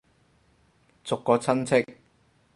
[1.03, 1.85] 逐個親戚